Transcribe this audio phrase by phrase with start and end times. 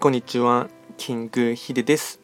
[0.00, 2.20] こんにちは、キングヒデです。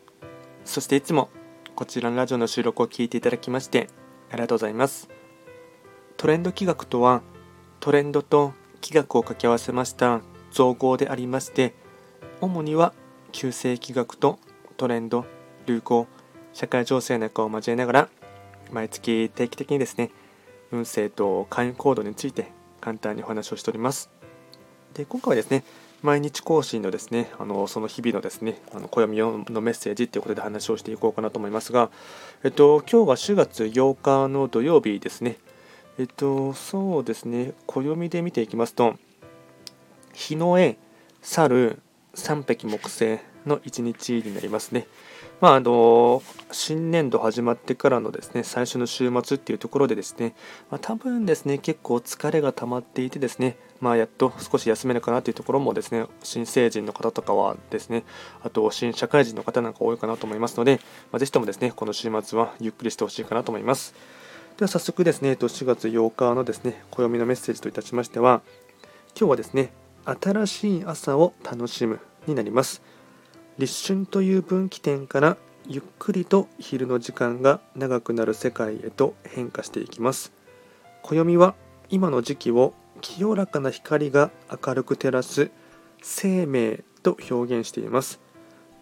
[0.64, 1.28] そしていつも
[1.74, 3.88] こちらのラジオの収録を聞いていただきまして
[4.30, 5.08] ありがとうございます。
[6.16, 7.22] トレンド企画とは、
[7.80, 10.20] トレンドと企画を掛け合わせました
[10.52, 11.74] 造語でありまして、
[12.40, 12.94] 主には
[13.32, 14.38] 旧世企画と
[14.76, 15.26] トレンド、
[15.66, 16.06] 流行、
[16.52, 18.08] 社会情勢なんかを交えながら、
[18.70, 20.12] 毎月定期的にですね、
[20.70, 24.10] 運勢と会員行動について簡単にお話をしております。
[24.94, 25.64] で今回はですね、
[26.04, 31.90] 毎日更新のですね、あのその日々のですね、あの暦のメッセージということで話をしていこうかなと思いますが、
[32.44, 35.38] えっと、今日が4月8日の土曜日ですね。
[35.98, 38.96] えっと、そうですね、暦で見ていきますと、
[40.12, 40.76] 日の絵、
[41.22, 41.80] 猿、
[42.12, 44.86] 三匹木星の一日になりますね。
[45.40, 50.34] まあ、あの新年度始まってからのですね最初の週末っていうところでですね、
[50.70, 58.04] まあ、多分ですね結構疲れが溜まっていてですね、まあ、やっと少し休めるかなというところもですね新成人の方とかはですね
[58.42, 63.94] あと新社会人の方なんか多いかなと思いますので、まあ、ぜひともですねこの週末はゆっくりしてほしいかなと思います
[64.56, 68.40] では早速ですね4月8日のですね暦のメッセージといたしましては
[69.18, 69.72] 今日はですね
[70.04, 72.82] 新しい朝を楽しむになります
[73.58, 80.32] 立春という分岐点からゆっくりと昼の時間が長くなる世界へと変化していきます。
[81.02, 81.54] 暦は
[81.88, 85.50] 今の時期を清らかな光が明るく照らす
[86.02, 88.20] 生命と表現しています。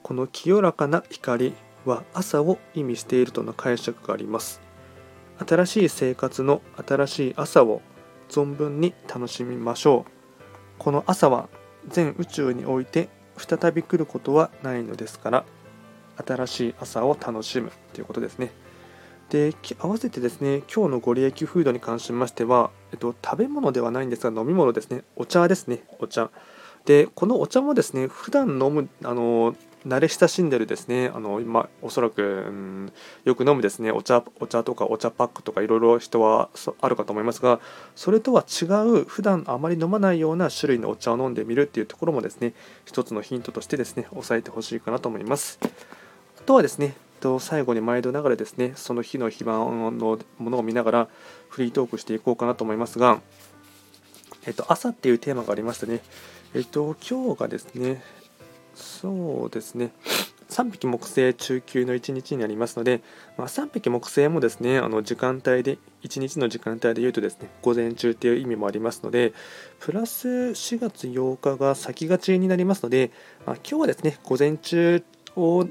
[0.02, 1.52] この清らかな光
[1.84, 4.60] は朝を意味しているとの解釈があります。
[5.46, 7.82] 新しい生活の新しい朝を
[8.28, 10.10] 存分に楽しみましょう。
[10.78, 11.48] この朝は
[11.88, 15.44] 全宇宙において再び来ることはないのですから
[16.16, 18.52] 新しい朝を楽しむということですね。
[19.30, 25.04] で合わせてですね今日のご利益フードに関しましては、えっと、食べ物ではないんですが飲み物ですね。
[25.16, 25.84] お茶ですね。
[25.98, 26.30] お茶。
[26.84, 29.54] でこのお茶もですね普段飲むあの
[29.86, 31.10] 慣れ親しんでるですね。
[31.14, 32.92] あの今おそらく、うん、
[33.24, 33.90] よく飲むですね。
[33.90, 36.50] お茶お茶とかお茶パックとかいろいろ人は
[36.80, 37.60] あるかと思いますが
[37.96, 42.54] それとは違う普段あまり飲まないような種類のお茶を飲んでみるっていうところもですね
[42.84, 45.58] 一つのヒントとしてですね押さえてほしいかなと思います。
[46.38, 46.94] あとはですね
[47.38, 49.58] 最後に毎度ながらですねその日の非番
[49.98, 51.08] のものを見ながら
[51.48, 53.20] フリートークしていこうかなと思いますが
[54.44, 56.00] えっと朝っていうテーマがありましてね
[56.54, 58.02] えっと今日がですね
[58.74, 59.92] そうですね。
[60.52, 63.02] 3匹木星中級の1日になりますので、
[63.38, 69.32] まあ、3匹木星もですねあの時間帯で1日の時間帯で言うとですね午前中っていう意味もありますので
[69.80, 73.10] プラス4月8日が先がちになりますので、
[73.46, 75.02] まあ、今日はですね午前中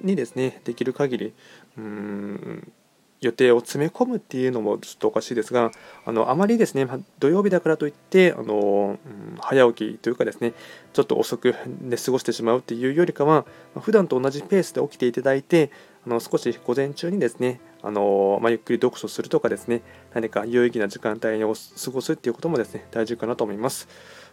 [0.04, 1.34] にですねできる限り
[1.78, 2.72] うーん
[3.22, 5.72] 予定を詰め込むっていうのもちょっとおかしいですが
[6.06, 6.88] あのあまりですね
[7.20, 10.54] 土曜日だからといってあの、うん、早起きというかですね
[10.92, 13.46] ちょっと遅く寝過ごしてしまうっていうよりかは
[13.80, 15.70] 普段と同じペースで起きていただいて
[16.06, 19.84] あの少し午前中にですねあの、まあ、ゆっくり読書するとかですね
[20.16, 23.88] 何か有意義な時間帯を過ごすっていうこともですね大事かなと思います。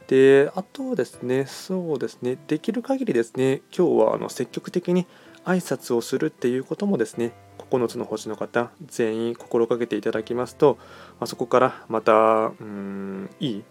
[0.06, 5.06] であとですねそうですねできる限りですね今日はあの積極的に
[5.44, 7.32] 挨拶をするっていうこともですね
[7.71, 10.79] 9つの星の方全員心がけていただきますと、
[11.21, 13.65] まあ、そこからまたうんいい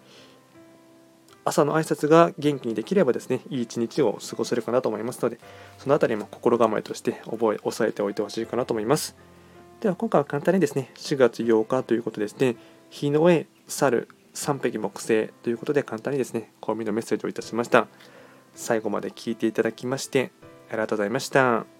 [1.45, 5.39] 朝の挨拶が元気にできればですねいい一日を過ごせるかなと思いますので
[5.77, 9.15] そのあたりも心構えとして覚え押さえておいてほしいかなと思います
[9.79, 12.57] では今回は簡単にですね4月8日ということですね
[12.89, 17.87] 日の絵猿三匹木星ということで簡単にですね暦のメッセージをいたしました
[18.53, 20.31] 最後まで聞いていただきまして
[20.69, 21.76] ありがとうございました。